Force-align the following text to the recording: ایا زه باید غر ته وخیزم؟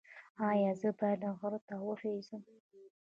ایا 0.49 0.71
زه 0.81 0.89
باید 0.99 1.21
غر 1.39 1.53
ته 1.67 1.75
وخیزم؟ 1.89 2.41